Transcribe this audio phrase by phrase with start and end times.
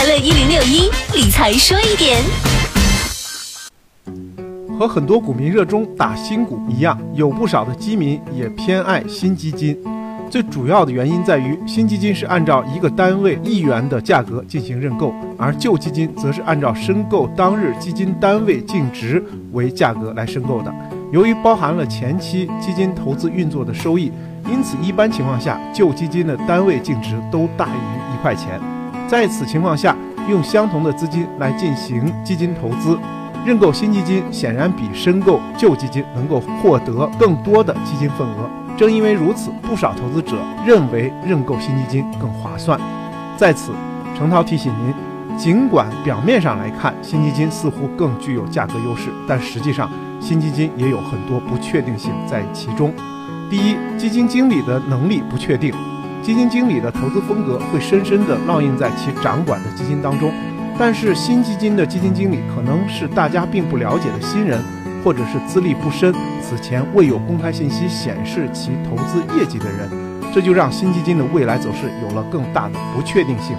[0.00, 2.22] 快乐一零六一理财说一点。
[4.78, 9.76] 和很多股民热衷打新股一样，有不少的基民也偏爱新基金。
[10.30, 19.22] 最主要的原因在于，新基金是按照一个单位一元的价格进行认购，而旧基金则是按照申购当日基金单位净值
[19.52, 20.74] 为价格来申购的。
[21.12, 24.10] 由于包含了前期基金投资运作的收益，
[24.50, 28.58] 因此一般情况下，旧基金的单位净值都大于一块钱。
[29.10, 29.96] 在此情况下，
[30.28, 32.96] 用相同的资金来进行基金投资，
[33.44, 38.48] 认购新基金显然比申购旧基金能够获得更多的基金份额。
[38.78, 42.80] 正因为如此，不少投资者认为认购新基金更划算。
[43.36, 43.72] 在此，
[44.16, 49.90] 程涛提醒您，尽管表面上来看新基金似乎更具有价格优势，但实际上
[50.20, 52.94] 新基金也有很多不确定性在其中。
[53.50, 55.74] 第一，基金经理的能力不确定，
[56.22, 60.32] 基金经理的投资风格会深深地烙印在其掌管的基金当中。
[60.78, 64.62] 但是新基金的基金经理可能是大家并不了解的新人。
[65.02, 69.88] 或者是资历不深、此前未有公开信息显示其投资业绩的人，
[70.30, 73.56] 这就让新基金的未来走势有了更大的不确定性。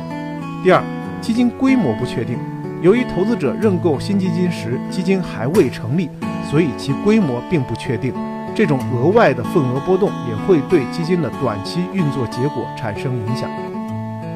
[0.63, 0.83] 第二，
[1.19, 2.37] 基金规模不确定，
[2.83, 6.11] 由于投资者认购新基金时基金还未成立，
[6.47, 8.13] 所以其规模并不确定。
[8.53, 13.49] 这种额外的份额波动也会对基金的短期运作结果产生影响。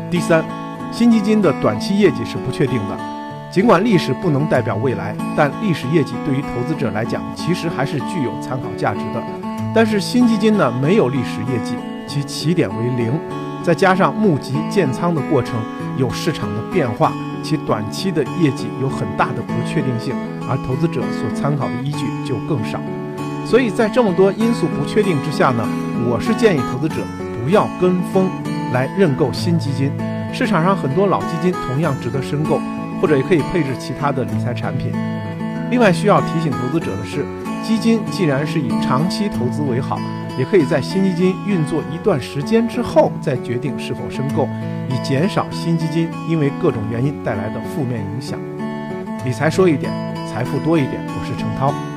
[0.10, 0.44] 第三，
[0.92, 2.98] 新基金的短期业绩是不确定的。
[3.52, 9.22] 尽管历史不能代表未来，但历史业绩对于投资者来讲，其实还是具有参考价值的。
[9.74, 11.76] 但是新基金呢，没有历史业绩，
[12.08, 13.18] 其起点为零，
[13.64, 15.56] 再加上募集建仓的过程
[15.98, 17.12] 有市场的变化，
[17.44, 20.14] 其短期的业绩有很大的不确定性，
[20.50, 22.80] 而投资者所参考的依据就更少。
[23.46, 25.64] 所以在这么多因素不确定之下呢，
[26.10, 26.96] 我是建议投资者
[27.44, 28.30] 不要跟风
[28.74, 29.92] 来认购新基金。
[30.34, 32.60] 市场上很多老基金同样值得申购。
[33.02, 34.90] 或者也可以配置其他的理财产品。
[35.70, 37.26] 另外需要提醒投资者的是，
[37.62, 40.00] 基金既然是以长期投资为好，
[40.40, 44.48] 也可以在新基金运作一段时间之后再决定是否申购，
[44.90, 48.40] 以减少新基金因为各种原因带来的负面影响。
[49.26, 49.92] 理财说一点，
[50.32, 50.94] 财富多一点。
[51.06, 51.95] 我是程涛。